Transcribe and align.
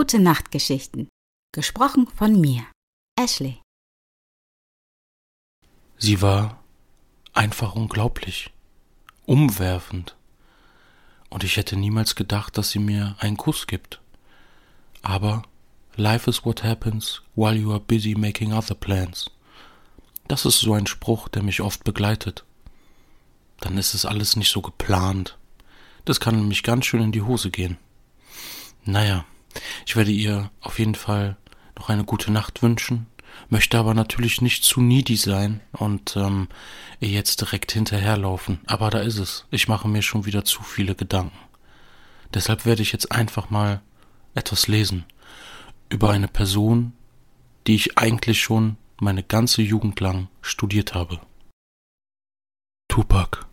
Gute 0.00 0.18
Nachtgeschichten. 0.18 1.10
Gesprochen 1.52 2.06
von 2.06 2.40
mir, 2.40 2.64
Ashley. 3.20 3.60
Sie 5.98 6.22
war 6.22 6.64
einfach 7.34 7.74
unglaublich, 7.74 8.50
umwerfend. 9.26 10.16
Und 11.28 11.44
ich 11.44 11.58
hätte 11.58 11.76
niemals 11.76 12.14
gedacht, 12.14 12.56
dass 12.56 12.70
sie 12.70 12.78
mir 12.78 13.14
einen 13.18 13.36
Kuss 13.36 13.66
gibt. 13.66 14.00
Aber 15.02 15.42
Life 15.96 16.30
is 16.30 16.46
what 16.46 16.64
happens 16.64 17.20
while 17.36 17.54
you 17.54 17.70
are 17.70 17.80
busy 17.80 18.14
making 18.14 18.54
other 18.54 18.74
plans. 18.74 19.30
Das 20.28 20.46
ist 20.46 20.60
so 20.60 20.72
ein 20.72 20.86
Spruch, 20.86 21.28
der 21.28 21.42
mich 21.42 21.60
oft 21.60 21.84
begleitet. 21.84 22.46
Dann 23.58 23.76
ist 23.76 23.92
es 23.92 24.06
alles 24.06 24.34
nicht 24.34 24.50
so 24.50 24.62
geplant. 24.62 25.36
Das 26.06 26.20
kann 26.20 26.36
nämlich 26.36 26.62
ganz 26.62 26.86
schön 26.86 27.02
in 27.02 27.12
die 27.12 27.20
Hose 27.20 27.50
gehen. 27.50 27.76
Naja, 28.86 29.26
ich 29.86 29.96
werde 29.96 30.10
ihr 30.10 30.50
auf 30.60 30.78
jeden 30.78 30.94
Fall 30.94 31.36
noch 31.76 31.88
eine 31.88 32.04
gute 32.04 32.30
Nacht 32.30 32.62
wünschen, 32.62 33.06
möchte 33.48 33.78
aber 33.78 33.94
natürlich 33.94 34.40
nicht 34.42 34.64
zu 34.64 34.80
needy 34.80 35.16
sein 35.16 35.60
und 35.72 36.16
ähm, 36.16 36.48
ihr 37.00 37.08
jetzt 37.08 37.40
direkt 37.40 37.72
hinterherlaufen. 37.72 38.60
Aber 38.66 38.90
da 38.90 39.00
ist 39.00 39.18
es. 39.18 39.46
Ich 39.50 39.68
mache 39.68 39.88
mir 39.88 40.02
schon 40.02 40.26
wieder 40.26 40.44
zu 40.44 40.62
viele 40.62 40.94
Gedanken. 40.94 41.38
Deshalb 42.34 42.64
werde 42.64 42.82
ich 42.82 42.92
jetzt 42.92 43.10
einfach 43.10 43.50
mal 43.50 43.80
etwas 44.34 44.68
lesen 44.68 45.04
über 45.88 46.10
eine 46.10 46.28
Person, 46.28 46.92
die 47.66 47.74
ich 47.74 47.98
eigentlich 47.98 48.40
schon 48.40 48.76
meine 49.00 49.22
ganze 49.22 49.62
Jugend 49.62 49.98
lang 50.00 50.28
studiert 50.40 50.94
habe. 50.94 51.20
Tupac. 52.88 53.46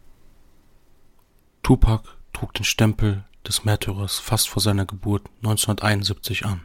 Tupac 1.64 2.04
trug 2.34 2.54
den 2.54 2.66
Stempel 2.66 3.24
des 3.48 3.66
Märtyrers 3.66 4.20
fast 4.20 4.50
vor 4.50 4.62
seiner 4.62 4.86
Geburt 4.86 5.24
1971 5.38 6.46
an. 6.46 6.62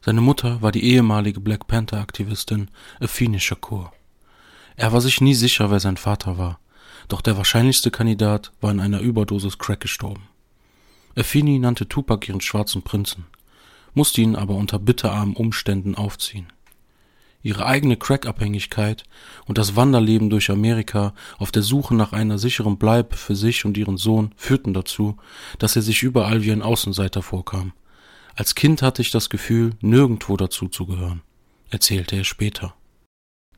Seine 0.00 0.20
Mutter 0.20 0.60
war 0.60 0.70
die 0.70 0.84
ehemalige 0.84 1.40
Black 1.40 1.66
Panther-Aktivistin 1.66 2.70
Afeni 3.00 3.40
Shakur. 3.40 3.92
Er 4.76 4.92
war 4.92 5.00
sich 5.00 5.20
nie 5.20 5.34
sicher, 5.34 5.70
wer 5.70 5.80
sein 5.80 5.96
Vater 5.96 6.36
war, 6.36 6.58
doch 7.08 7.20
der 7.20 7.36
wahrscheinlichste 7.36 7.90
Kandidat 7.90 8.52
war 8.60 8.70
in 8.70 8.80
einer 8.80 9.00
Überdosis 9.00 9.58
Crack 9.58 9.80
gestorben. 9.80 10.28
Afeni 11.16 11.58
nannte 11.58 11.88
Tupac 11.88 12.28
ihren 12.28 12.40
schwarzen 12.40 12.82
Prinzen, 12.82 13.26
musste 13.94 14.20
ihn 14.20 14.36
aber 14.36 14.54
unter 14.56 14.78
bitterarmen 14.78 15.36
Umständen 15.36 15.94
aufziehen. 15.94 16.52
Ihre 17.44 17.66
eigene 17.66 17.98
Crack-Abhängigkeit 17.98 19.04
und 19.44 19.58
das 19.58 19.76
Wanderleben 19.76 20.30
durch 20.30 20.50
Amerika 20.50 21.12
auf 21.36 21.52
der 21.52 21.60
Suche 21.60 21.94
nach 21.94 22.14
einer 22.14 22.38
sicheren 22.38 22.78
Bleibe 22.78 23.16
für 23.16 23.36
sich 23.36 23.66
und 23.66 23.76
ihren 23.76 23.98
Sohn 23.98 24.32
führten 24.34 24.72
dazu, 24.72 25.18
dass 25.58 25.76
er 25.76 25.82
sich 25.82 26.02
überall 26.02 26.42
wie 26.42 26.52
ein 26.52 26.62
Außenseiter 26.62 27.20
vorkam. 27.20 27.74
Als 28.34 28.54
Kind 28.54 28.80
hatte 28.80 29.02
ich 29.02 29.10
das 29.10 29.28
Gefühl, 29.28 29.74
nirgendwo 29.82 30.38
dazu 30.38 30.68
zu 30.68 30.86
gehören, 30.86 31.20
erzählte 31.68 32.16
er 32.16 32.24
später. 32.24 32.74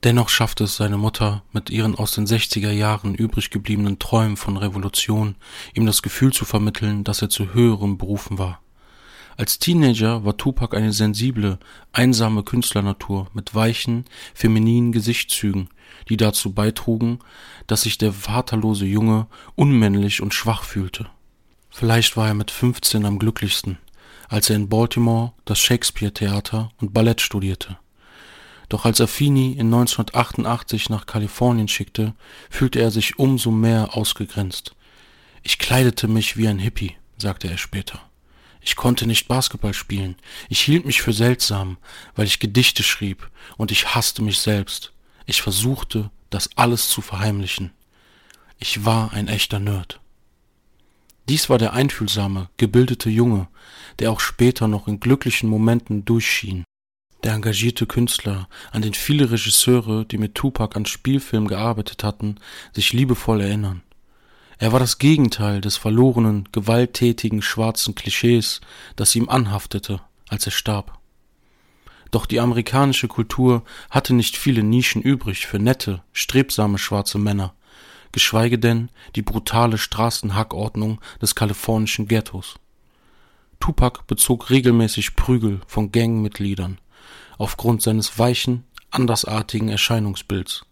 Dennoch 0.03 0.31
schaffte 0.31 0.65
es 0.65 0.77
seine 0.77 0.99
Mutter, 0.99 1.45
mit 1.53 1.71
ihren 1.71 1.95
aus 1.95 2.11
den 2.11 2.27
60er 2.27 2.73
Jahren 2.73 3.15
übrig 3.15 3.51
gebliebenen 3.51 4.01
Träumen 4.01 4.37
von 4.37 4.57
Revolution, 4.57 5.37
ihm 5.75 5.87
das 5.87 6.03
Gefühl 6.03 6.33
zu 6.33 6.45
vermitteln, 6.45 7.05
dass 7.05 7.23
er 7.23 7.29
zu 7.29 7.55
höherem 7.55 7.99
berufen 7.99 8.37
war. 8.37 8.61
Als 9.39 9.59
Teenager 9.59 10.25
war 10.25 10.39
Tupac 10.39 10.75
eine 10.75 10.95
sensible, 10.95 11.59
einsame 11.93 12.43
Künstlernatur 12.43 13.29
mit 13.35 13.55
weichen, 13.55 14.07
femininen 14.35 14.93
Gesichtszügen, 14.93 15.69
die 16.09 16.17
dazu 16.17 16.55
beitrugen, 16.55 17.19
dass 17.67 17.83
sich 17.83 17.99
der 17.99 18.15
vaterlose 18.15 18.87
Junge 18.87 19.27
unmännlich 19.55 20.23
und 20.23 20.33
schwach 20.33 20.63
fühlte. 20.63 21.11
Vielleicht 21.69 22.17
war 22.17 22.29
er 22.29 22.35
mit 22.35 22.51
15 22.51 23.05
am 23.05 23.19
glücklichsten, 23.19 23.77
als 24.29 24.49
er 24.49 24.57
in 24.57 24.71
Baltimore 24.71 25.35
das 25.45 25.59
Shakespeare-Theater 25.59 26.71
und 26.81 26.95
Ballett 26.95 27.21
studierte. 27.21 27.77
Doch 28.71 28.87
als 28.87 29.01
er 29.01 29.07
Fini 29.07 29.53
in 29.53 29.67
1988 29.67 30.89
nach 30.89 31.05
Kalifornien 31.05 31.69
schickte, 31.69 32.15
fühlte 32.49 32.81
er 32.81 32.91
sich 32.91 33.19
umso 33.19 33.51
mehr 33.51 33.97
ausgegrenzt. 33.97 34.75
Ich 35.43 35.59
kleidete 35.59 36.09
mich 36.09 36.39
wie 36.39 36.49
ein 36.49 36.59
Hippie, 36.59 36.97
sagte 37.19 37.49
er 37.49 37.59
später. 37.59 38.01
Ich 38.67 38.75
konnte 38.75 39.07
nicht 39.07 39.29
Basketball 39.29 39.75
spielen. 39.75 40.17
Ich 40.49 40.61
hielt 40.61 40.87
mich 40.87 41.01
für 41.01 41.13
seltsam, 41.13 41.79
weil 42.17 42.27
ich 42.27 42.41
Gedichte 42.41 42.83
schrieb 42.83 43.31
und 43.57 43.71
ich 43.71 43.95
hasste 43.95 44.23
mich 44.23 44.41
selbst. 44.41 44.93
Ich 45.25 45.41
versuchte, 45.41 46.11
das 46.31 46.51
alles 46.57 46.89
zu 46.89 47.01
verheimlichen. 47.01 47.71
Ich 48.59 48.85
war 48.85 49.13
ein 49.13 49.29
echter 49.29 49.61
Nerd. 49.61 50.01
Dies 51.29 51.49
war 51.49 51.59
der 51.59 51.75
einfühlsame, 51.75 52.51
gebildete 52.57 53.09
Junge, 53.09 53.47
der 54.01 54.11
auch 54.11 54.19
später 54.19 54.67
noch 54.67 54.89
in 54.89 54.99
glücklichen 54.99 55.49
Momenten 55.49 56.05
durchschien. 56.05 56.65
Der 57.23 57.35
engagierte 57.35 57.87
Künstler, 57.87 58.49
an 58.73 58.83
den 58.83 58.95
viele 58.95 59.31
Regisseure, 59.31 60.05
die 60.05 60.19
mit 60.19 60.35
Tupac 60.35 60.77
an 60.77 60.87
Spielfilmen 60.87 61.49
gearbeitet 61.49 62.03
hatten, 62.03 62.41
sich 62.73 62.93
liebevoll 62.93 63.43
erinnern. 63.43 63.83
Er 64.59 64.73
war 64.73 64.81
das 64.81 64.99
Gegenteil 64.99 65.61
des 65.61 65.77
verlorenen, 65.77 66.49
gewalttätigen 66.53 67.43
schwarzen 67.43 67.95
Klischees, 67.95 68.61
das 68.97 69.15
ihm 69.15 69.29
anhaftete, 69.29 70.01
als 70.29 70.47
er 70.47 70.53
starb. 70.53 70.99
Doch 72.11 72.25
die 72.25 72.41
amerikanische 72.41 73.09
Kultur 73.09 73.63
hatte 73.91 74.15
nicht 74.15 74.37
viele 74.37 74.63
Nischen 74.63 75.03
übrig 75.03 75.47
für 75.47 75.59
nette, 75.59 76.03
strebsame 76.13 76.79
schwarze 76.79 77.19
Männer, 77.19 77.55
geschweige 78.13 78.59
denn 78.59 78.91
die 79.15 79.23
brutale 79.23 79.77
Straßenhackordnung 79.77 81.01
des 81.21 81.35
kalifornischen 81.35 82.09
Ghettos. 82.09 82.55
Tupac 83.61 84.05
bezog 84.07 84.49
regelmäßig 84.51 85.17
Prügel 85.17 85.61
von 85.67 85.93
Gangmitgliedern 85.93 86.79
aufgrund 87.39 87.83
seines 87.83 88.19
weichen, 88.19 88.65
andersartigen 88.91 89.69
Erscheinungsbilds. 89.69 90.65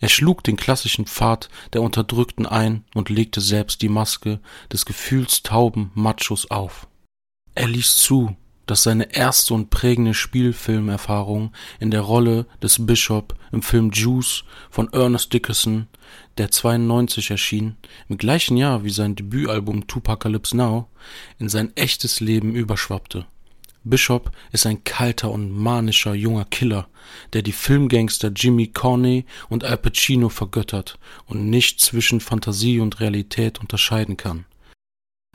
Er 0.00 0.08
schlug 0.08 0.44
den 0.44 0.56
klassischen 0.56 1.06
Pfad 1.06 1.48
der 1.72 1.82
Unterdrückten 1.82 2.46
ein 2.46 2.84
und 2.94 3.08
legte 3.08 3.40
selbst 3.40 3.82
die 3.82 3.88
Maske 3.88 4.40
des 4.72 4.86
gefühlstauben 4.86 5.90
Machos 5.94 6.50
auf. 6.50 6.86
Er 7.54 7.66
ließ 7.66 7.96
zu, 7.96 8.36
dass 8.66 8.82
seine 8.82 9.14
erste 9.14 9.54
und 9.54 9.70
prägende 9.70 10.14
Spielfilmerfahrung 10.14 11.52
in 11.80 11.90
der 11.90 12.02
Rolle 12.02 12.46
des 12.62 12.84
Bishop 12.86 13.34
im 13.50 13.62
Film 13.62 13.90
Juice 13.90 14.44
von 14.70 14.92
Ernest 14.92 15.32
Dickerson, 15.32 15.88
der 16.36 16.50
92 16.50 17.30
erschien, 17.30 17.76
im 18.08 18.18
gleichen 18.18 18.56
Jahr 18.56 18.84
wie 18.84 18.90
sein 18.90 19.16
Debütalbum 19.16 19.86
Tupacalypse 19.86 20.56
Now, 20.56 20.88
in 21.38 21.48
sein 21.48 21.74
echtes 21.76 22.20
Leben 22.20 22.54
überschwappte. 22.54 23.26
Bishop 23.84 24.32
ist 24.52 24.66
ein 24.66 24.84
kalter 24.84 25.30
und 25.30 25.50
manischer 25.50 26.14
junger 26.14 26.44
Killer, 26.44 26.88
der 27.32 27.42
die 27.42 27.52
Filmgangster 27.52 28.28
Jimmy 28.28 28.68
Corney 28.68 29.24
und 29.48 29.64
Al 29.64 29.78
Pacino 29.78 30.28
vergöttert 30.28 30.98
und 31.26 31.48
nicht 31.48 31.80
zwischen 31.80 32.20
Fantasie 32.20 32.80
und 32.80 33.00
Realität 33.00 33.60
unterscheiden 33.60 34.16
kann. 34.16 34.44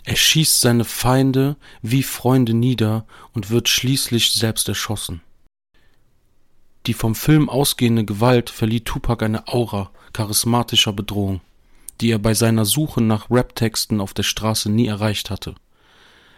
Er 0.06 0.16
schießt 0.16 0.62
seine 0.62 0.84
Feinde 0.84 1.56
wie 1.81 2.04
Freunde 2.04 2.54
nieder 2.54 3.06
und 3.34 3.50
wird 3.50 3.70
schließlich 3.70 4.34
selbst 4.34 4.68
erschossen. 4.68 5.22
Die 6.86 6.94
vom 6.94 7.16
Film 7.16 7.50
ausgehende 7.50 8.04
Gewalt 8.04 8.50
verlieh 8.50 8.81
Tupac 8.81 9.24
eine 9.24 9.48
Aura 9.48 9.92
charismatischer 10.12 10.92
Bedrohung, 10.92 11.40
die 12.02 12.12
er 12.12 12.20
bei 12.20 12.34
seiner 12.34 12.66
Suche 12.66 13.02
nach 13.02 13.31
Raptexten 13.31 14.02
auf 14.02 14.14
der 14.14 14.24
Straße 14.24 14.70
nie 14.70 14.88
erreicht 14.88 15.30
hatte. 15.30 15.56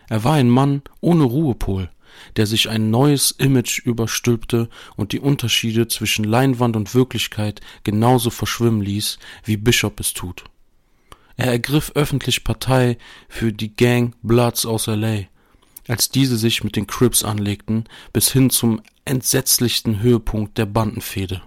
Er 0.09 0.23
war 0.23 0.33
ein 0.33 0.49
Mann 0.49 0.81
ohne 1.01 1.23
Ruhepol, 1.23 1.89
der 2.35 2.45
sich 2.45 2.69
ein 2.69 2.89
neues 2.89 3.31
Image 3.31 3.79
überstülpte 3.79 4.69
und 4.95 5.11
die 5.11 5.19
Unterschiede 5.19 5.87
zwischen 5.87 6.23
Leinwand 6.23 6.75
und 6.75 6.93
Wirklichkeit 6.93 7.61
genauso 7.83 8.29
verschwimmen 8.29 8.81
ließ, 8.81 9.19
wie 9.43 9.57
Bishop 9.57 9.99
es 9.99 10.13
tut. 10.13 10.43
Er 11.37 11.47
ergriff 11.47 11.91
öffentlich 11.95 12.43
Partei 12.43 12.97
für 13.27 13.51
die 13.51 13.75
Gang 13.75 14.15
Bloods 14.21 14.65
aus 14.65 14.87
LA, 14.87 15.23
als 15.87 16.09
diese 16.09 16.37
sich 16.37 16.63
mit 16.63 16.75
den 16.75 16.87
Crips 16.87 17.23
anlegten, 17.23 17.85
bis 18.13 18.31
hin 18.31 18.49
zum 18.49 18.81
entsetzlichsten 19.03 19.99
Höhepunkt 19.99 20.57
der 20.57 20.65
Bandenfehde. 20.65 21.41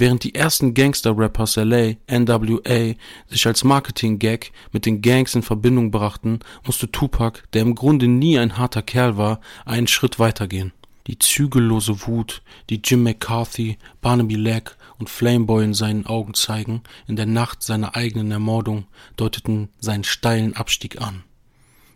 Während 0.00 0.24
die 0.24 0.34
ersten 0.34 0.72
Gangster-Rappers 0.72 1.56
LA, 1.56 1.96
NWA, 2.10 2.94
sich 3.28 3.46
als 3.46 3.64
Marketing-Gag 3.64 4.50
mit 4.72 4.86
den 4.86 5.02
Gangs 5.02 5.34
in 5.34 5.42
Verbindung 5.42 5.90
brachten, 5.90 6.40
musste 6.64 6.90
Tupac, 6.90 7.42
der 7.52 7.60
im 7.60 7.74
Grunde 7.74 8.08
nie 8.08 8.38
ein 8.38 8.56
harter 8.56 8.80
Kerl 8.80 9.18
war, 9.18 9.42
einen 9.66 9.88
Schritt 9.88 10.18
weitergehen. 10.18 10.72
Die 11.06 11.18
zügellose 11.18 12.06
Wut, 12.06 12.40
die 12.70 12.80
Jim 12.82 13.02
McCarthy, 13.02 13.76
Barnaby 14.00 14.36
Leg 14.36 14.74
und 14.98 15.10
Flameboy 15.10 15.64
in 15.64 15.74
seinen 15.74 16.06
Augen 16.06 16.32
zeigen, 16.32 16.80
in 17.06 17.16
der 17.16 17.26
Nacht 17.26 17.62
seiner 17.62 17.94
eigenen 17.94 18.30
Ermordung, 18.30 18.86
deuteten 19.18 19.68
seinen 19.80 20.04
steilen 20.04 20.56
Abstieg 20.56 21.02
an. 21.02 21.24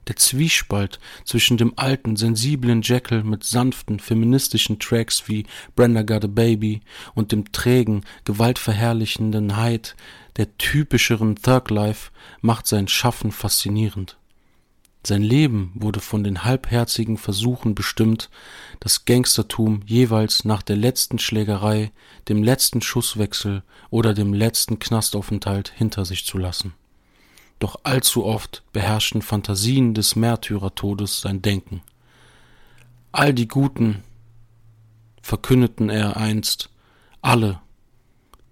Der 0.08 0.16
Zwiespalt 0.16 0.98
zwischen 1.24 1.56
dem 1.56 1.72
alten, 1.76 2.16
sensiblen 2.16 2.82
Jekyll 2.82 3.24
mit 3.24 3.44
sanften, 3.44 4.00
feministischen 4.00 4.78
Tracks 4.78 5.28
wie 5.28 5.46
Brenda 5.74 6.02
Got 6.02 6.24
a 6.24 6.28
Baby 6.28 6.80
und 7.14 7.32
dem 7.32 7.52
trägen, 7.52 8.04
gewaltverherrlichenden 8.24 9.56
Hyde 9.56 9.90
der 10.36 10.58
typischeren 10.58 11.36
Thug 11.36 11.70
Life 11.70 12.10
macht 12.40 12.66
sein 12.66 12.88
Schaffen 12.88 13.30
faszinierend. 13.30 14.16
Sein 15.06 15.22
Leben 15.22 15.70
wurde 15.74 16.00
von 16.00 16.24
den 16.24 16.44
halbherzigen 16.44 17.18
Versuchen 17.18 17.74
bestimmt, 17.74 18.30
das 18.80 19.04
Gangstertum 19.04 19.82
jeweils 19.84 20.46
nach 20.46 20.62
der 20.62 20.76
letzten 20.76 21.18
Schlägerei, 21.18 21.92
dem 22.28 22.42
letzten 22.42 22.80
Schusswechsel 22.80 23.62
oder 23.90 24.14
dem 24.14 24.32
letzten 24.32 24.78
Knastaufenthalt 24.78 25.72
hinter 25.76 26.06
sich 26.06 26.24
zu 26.24 26.38
lassen. 26.38 26.72
Doch 27.64 27.80
allzu 27.82 28.26
oft 28.26 28.62
beherrschten 28.74 29.22
Fantasien 29.22 29.94
des 29.94 30.16
Märtyrertodes 30.16 31.22
sein 31.22 31.40
Denken. 31.40 31.80
All 33.10 33.32
die 33.32 33.48
Guten, 33.48 34.02
verkündeten 35.22 35.88
er 35.88 36.18
einst, 36.18 36.68
alle, 37.22 37.62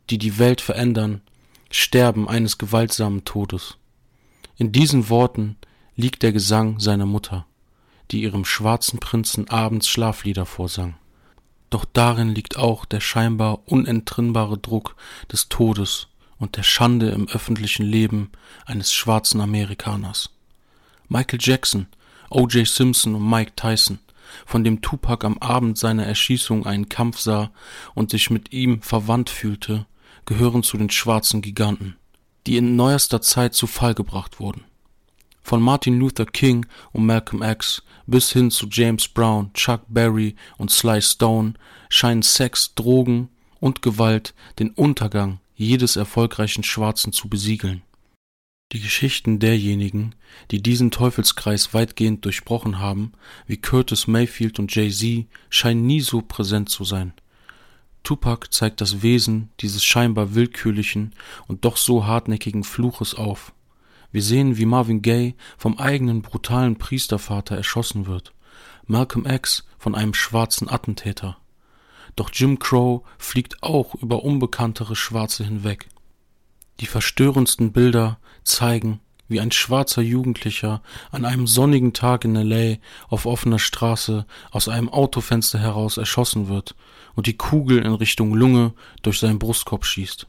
die 0.09 0.17
die 0.17 0.39
Welt 0.39 0.63
verändern, 0.63 1.21
sterben 1.71 2.27
eines 2.27 2.57
gewaltsamen 2.57 3.27
Todes. 3.27 3.77
In 4.57 4.73
diesen 4.73 5.11
Worten 5.11 5.59
liegt 5.95 6.23
der 6.23 6.33
Gesang 6.33 6.81
seiner 6.81 7.05
Mutter, 7.05 7.45
die 8.13 8.23
ihrem 8.23 8.47
schwarzen 8.47 8.99
Prinzen 8.99 9.51
abends 9.51 9.89
Schlaflieder 9.89 10.47
vorsang. 10.47 10.95
Doch 11.69 11.85
darin 11.85 12.31
liegt 12.31 12.57
auch 12.57 12.87
der 12.87 13.01
scheinbar 13.01 13.61
unentrinnbare 13.67 14.57
Druck 14.57 14.97
des 15.31 15.51
Todes 15.51 16.09
und 16.43 16.57
der 16.57 16.65
Schande 16.65 17.11
im 17.11 17.29
öffentlichen 17.29 17.87
Leben 17.87 18.33
eines 18.67 18.93
schwarzen 18.93 19.41
Amerikaners. 19.41 20.31
Michael 21.09 21.39
Jackson, 21.41 21.87
O.J. 22.31 22.67
Simpson 22.67 23.15
und 23.15 23.31
Mike 23.31 23.53
Tyson, 23.55 24.01
von 24.45 24.65
dem 24.65 24.83
Tupac 24.83 25.25
am 25.25 25.39
Abend 25.39 25.79
seiner 25.79 26.05
Erschießung 26.05 26.67
einen 26.67 26.89
Kampf 26.89 27.21
sah 27.21 27.53
und 27.95 28.11
sich 28.11 28.29
mit 28.29 28.53
ihm 28.53 28.83
verwandt 28.83 29.31
fühlte, 29.31 29.87
gehören 30.25 30.65
zu 30.65 30.77
den 30.77 30.91
schwarzen 30.91 31.43
Giganten, 31.43 31.95
die 32.49 32.57
in 32.57 32.75
neuester 32.75 33.23
Zeit 33.23 33.55
zu 33.55 33.69
Fall 33.69 33.95
gebracht 33.95 34.41
wurden. 34.41 34.65
Von 35.45 35.63
Martin 35.63 36.01
Luther 36.01 36.27
King 36.27 36.67
und 36.91 37.07
Malcolm 37.07 37.45
X 37.45 37.85
bis 38.09 38.33
hin 38.33 38.51
zu 38.51 38.67
James 38.69 39.07
Brown, 39.07 39.53
Chuck 39.55 39.83
Berry 39.87 40.35
und 40.59 40.73
Sly 40.73 41.03
Stone 41.03 41.55
scheinen 41.89 42.23
Sex, 42.23 42.75
Drogen 42.75 43.29
und 43.61 43.81
Gewalt 43.81 44.35
den 44.59 44.71
Untergang 44.71 45.39
jedes 45.55 45.97
erfolgreichen 45.97 46.63
Schwarzen 46.63 47.13
zu 47.13 47.29
besiegeln. 47.29 47.83
Die 48.73 48.81
Geschichten 48.81 49.39
derjenigen, 49.39 50.15
die 50.51 50.63
diesen 50.63 50.91
Teufelskreis 50.91 51.75
weitgehend 51.75 52.25
durchbrochen 52.25 52.79
haben, 52.79 53.13
wie 53.47 53.59
Curtis 53.59 54.07
Mayfield 54.07 54.59
und 54.59 54.75
Jay-Z, 54.75 55.27
scheinen 55.51 55.87
nie 55.87 56.01
so 56.01 56.23
präsent 56.23 56.71
zu 56.71 56.85
sein. 56.85 57.13
Tupac 58.03 58.51
zeigt 58.51 58.81
das 58.81 59.03
Wesen 59.03 59.51
dieses 59.61 59.85
scheinbar 59.85 60.35
willkürlichen 60.35 61.15
und 61.47 61.65
doch 61.65 61.77
so 61.77 62.07
hartnäckigen 62.07 62.65
Fluches 62.65 63.15
auf. 63.15 63.53
Wir 64.11 64.23
sehen, 64.23 64.57
wie 64.57 64.67
Marvin 64.67 65.03
Gaye 65.03 65.35
vom 65.57 65.79
eigenen 65.79 66.23
brutalen 66.23 66.77
Priestervater 66.77 67.57
erschossen 67.57 68.07
wird, 68.07 68.33
Malcolm 68.87 69.27
X 69.27 69.67
von 69.79 69.95
einem 69.95 70.15
schwarzen 70.15 70.69
Attentäter. 70.69 71.37
Doch 72.17 72.31
Jim 72.33 72.59
Crow 72.59 73.03
fliegt 73.19 73.63
auch 73.63 73.95
über 73.95 74.23
unbekanntere 74.23 74.97
Schwarze 74.97 75.45
hinweg. 75.45 75.89
Die 76.81 76.87
verstörendsten 76.87 77.73
Bilder 77.73 78.19
zeigen, 78.45 79.01
wie 79.29 79.41
ein 79.41 79.51
schwarzer 79.51 80.03
Jugendlicher 80.03 80.83
an 81.11 81.25
einem 81.25 81.47
sonnigen 81.47 81.93
Tag 81.93 82.25
in 82.25 82.35
LA 82.35 82.77
auf 83.09 83.27
offener 83.27 83.59
Straße 83.59 84.27
aus 84.51 84.69
einem 84.69 84.89
Autofenster 84.89 85.59
heraus 85.59 85.97
erschossen 85.97 86.49
wird 86.49 86.75
und 87.15 87.27
die 87.27 87.37
Kugel 87.37 87.79
in 87.79 87.93
Richtung 87.93 88.35
Lunge 88.35 88.75
durch 89.03 89.19
seinen 89.19 89.39
Brustkorb 89.39 89.85
schießt. 89.85 90.27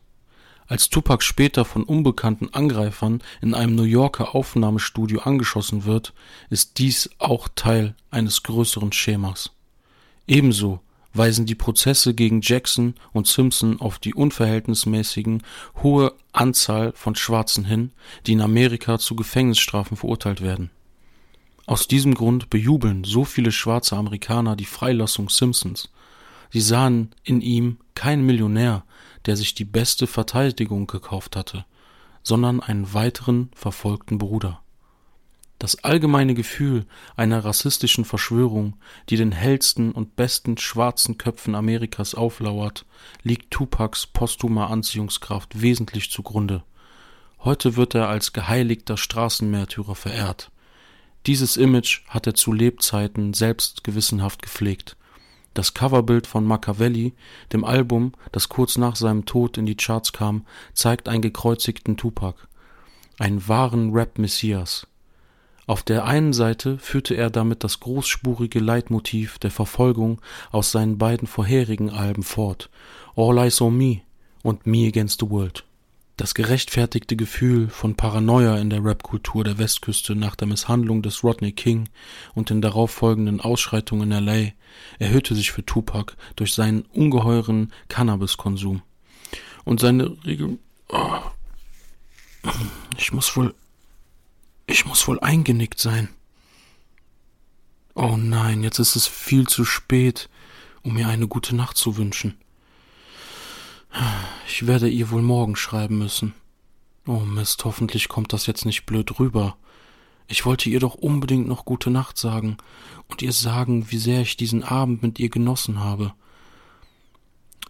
Als 0.66 0.90
Tupac 0.90 1.24
später 1.24 1.66
von 1.66 1.84
unbekannten 1.84 2.54
Angreifern 2.54 3.22
in 3.42 3.54
einem 3.54 3.76
New 3.76 3.84
Yorker 3.84 4.34
Aufnahmestudio 4.34 5.22
angeschossen 5.22 5.84
wird, 5.84 6.14
ist 6.50 6.78
dies 6.78 7.10
auch 7.20 7.50
Teil 7.54 7.96
eines 8.12 8.44
größeren 8.44 8.94
Schemas. 8.94 9.52
Ebenso 10.26 10.80
weisen 11.14 11.46
die 11.46 11.56
Prozesse 11.56 12.14
gegen 12.14 12.42
Jackson 12.42 12.96
und 13.12 13.28
Simpson 13.28 13.80
auf 13.80 14.00
die 14.00 14.14
unverhältnismäßigen 14.14 15.44
hohe 15.82 16.14
Anzahl 16.32 16.92
von 16.96 17.16
Schwarzen 17.16 17.66
hin, 17.66 17.92
die 18.26 18.34
in 18.34 18.42
Amerika 18.42 18.98
zu 18.98 19.16
Gefängnisstrafen 19.16 19.96
verurteilt 19.96 20.42
werden. 20.42 20.72
Aus 21.66 21.88
diesem 21.88 22.14
Grund 22.14 22.50
bejubeln 22.50 23.04
so 23.04 23.24
viele 23.24 23.52
schwarze 23.52 23.96
Amerikaner 23.96 24.56
die 24.56 24.66
Freilassung 24.66 25.30
Simpsons. 25.30 25.90
Sie 26.52 26.62
sahen 26.62 27.12
in 27.24 27.42
ihm 27.42 27.78
keinen 27.96 28.26
Millionär, 28.26 28.84
der 29.26 29.38
sich 29.38 29.56
die 29.56 29.66
beste 29.66 30.08
Verteidigung 30.08 30.88
gekauft 30.88 31.36
hatte, 31.36 31.66
sondern 32.22 32.60
einen 32.60 32.94
weiteren 32.94 33.50
verfolgten 33.56 34.18
Bruder. 34.18 34.63
Das 35.64 35.82
allgemeine 35.82 36.34
Gefühl 36.34 36.86
einer 37.16 37.46
rassistischen 37.46 38.04
Verschwörung, 38.04 38.76
die 39.08 39.16
den 39.16 39.32
hellsten 39.32 39.94
und 39.94 40.18
besten 40.18 40.58
schwarzen 40.58 41.18
Köpfen 41.18 41.56
Amerikas 41.56 42.16
auflauert, 42.16 42.86
liegt 43.22 43.52
Tupacs 43.52 44.06
posthumer 44.06 44.70
Anziehungskraft 44.70 45.62
wesentlich 45.62 46.12
zugrunde. 46.12 46.64
Heute 47.46 47.78
wird 47.78 47.96
er 47.96 48.10
als 48.10 48.34
geheiligter 48.34 48.98
Straßenmärtyrer 48.98 49.96
verehrt. 49.96 50.52
Dieses 51.28 51.56
Image 51.56 52.02
hat 52.10 52.28
er 52.28 52.34
zu 52.34 52.52
Lebzeiten 52.52 53.34
selbst 53.34 53.86
gewissenhaft 53.86 54.42
gepflegt. 54.42 54.98
Das 55.54 55.74
Coverbild 55.74 56.28
von 56.28 56.44
Machiavelli, 56.44 57.14
dem 57.54 57.64
Album, 57.64 58.12
das 58.34 58.50
kurz 58.50 58.78
nach 58.78 58.98
seinem 58.98 59.24
Tod 59.24 59.58
in 59.58 59.66
die 59.66 59.78
Charts 59.78 60.12
kam, 60.12 60.46
zeigt 60.74 61.08
einen 61.08 61.22
gekreuzigten 61.22 61.96
Tupac, 61.96 62.50
einen 63.18 63.48
wahren 63.48 63.94
Rap-Messias. 63.94 64.88
Auf 65.66 65.82
der 65.84 66.06
einen 66.06 66.34
Seite 66.34 66.78
führte 66.78 67.16
er 67.16 67.30
damit 67.30 67.64
das 67.64 67.80
großspurige 67.80 68.60
Leitmotiv 68.60 69.40
der 69.40 69.52
Verfolgung 69.52 70.20
aus 70.52 70.72
seinen 70.72 70.98
beiden 70.98 71.28
vorherigen 71.28 71.90
Alben 71.90 72.24
fort, 72.24 72.70
All 73.16 73.38
Eyes 73.38 73.62
on 73.62 73.78
Me 73.78 74.02
und 74.42 74.68
Me 74.68 74.88
Against 74.88 75.22
the 75.22 75.30
World. 75.30 75.64
Das 76.18 76.36
gerechtfertigte 76.36 77.16
Gefühl 77.16 77.70
von 77.70 77.96
Paranoia 77.96 78.58
in 78.58 78.70
der 78.70 78.86
Rapkultur 78.86 79.44
der 79.44 79.58
Westküste 79.58 80.16
nach 80.16 80.36
der 80.36 80.48
Misshandlung 80.48 81.02
des 81.02 81.24
Rodney 81.24 81.54
King 81.54 81.90
und 82.36 82.52
den 82.52 82.62
darauffolgenden 82.62 83.42
Ausschreitungen 83.42 84.12
in 84.12 84.26
LA 84.26 84.52
erhöhte 85.00 85.34
sich 85.34 85.52
für 85.52 85.66
Tupac 85.66 86.16
durch 86.36 86.54
seinen 86.54 86.84
ungeheuren 86.94 87.74
Cannabiskonsum. 87.88 88.84
Und 89.64 89.80
seine 89.80 90.16
Regel. 90.26 90.60
Oh. 90.90 91.20
Ich 92.98 93.12
muss 93.12 93.36
wohl. 93.36 93.56
Ich 94.66 94.86
muss 94.86 95.08
wohl 95.08 95.20
eingenickt 95.20 95.80
sein. 95.80 96.10
Oh 97.96 98.18
nein, 98.18 98.64
jetzt 98.64 98.80
ist 98.80 98.96
es 98.96 99.08
viel 99.08 99.48
zu 99.48 99.66
spät, 99.66 100.30
um 100.82 100.94
mir 100.96 101.08
eine 101.08 101.28
gute 101.28 101.56
Nacht 101.56 101.78
zu 101.78 101.98
wünschen. 101.98 102.38
Ich 104.48 104.66
werde 104.66 104.90
ihr 104.90 105.12
wohl 105.12 105.22
morgen 105.22 105.56
schreiben 105.56 106.00
müssen. 106.00 106.34
Oh 107.06 107.20
Mist, 107.20 107.64
hoffentlich 107.66 108.08
kommt 108.08 108.34
das 108.34 108.48
jetzt 108.48 108.66
nicht 108.66 108.86
blöd 108.86 109.20
rüber. 109.20 109.58
Ich 110.28 110.46
wollte 110.46 110.70
ihr 110.70 110.80
doch 110.80 110.96
unbedingt 110.96 111.48
noch 111.48 111.66
gute 111.66 111.92
Nacht 111.92 112.18
sagen 112.18 112.58
und 113.10 113.22
ihr 113.22 113.34
sagen, 113.34 113.92
wie 113.92 113.98
sehr 113.98 114.22
ich 114.22 114.38
diesen 114.38 114.64
Abend 114.64 115.04
mit 115.04 115.20
ihr 115.20 115.30
genossen 115.30 115.80
habe. 115.82 116.14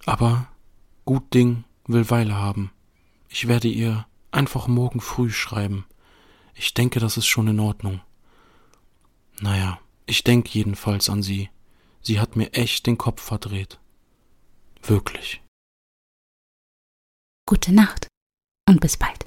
Aber 0.05 0.47
gut 1.03 1.33
Ding 1.33 1.63
will 1.87 2.09
Weile 2.09 2.35
haben. 2.35 2.71
Ich 3.27 3.47
werde 3.47 3.67
ihr 3.67 4.05
einfach 4.31 4.67
morgen 4.67 5.01
früh 5.01 5.31
schreiben. 5.31 5.85
Ich 6.53 6.73
denke, 6.73 6.99
das 6.99 7.17
ist 7.17 7.27
schon 7.27 7.47
in 7.47 7.59
Ordnung. 7.59 8.01
Naja, 9.39 9.79
ich 10.05 10.23
denke 10.23 10.49
jedenfalls 10.51 11.09
an 11.09 11.23
sie. 11.23 11.49
Sie 12.01 12.19
hat 12.19 12.35
mir 12.35 12.53
echt 12.53 12.85
den 12.85 12.97
Kopf 12.97 13.21
verdreht. 13.21 13.79
Wirklich. 14.81 15.41
Gute 17.45 17.73
Nacht 17.73 18.07
und 18.67 18.79
bis 18.81 18.97
bald. 18.97 19.25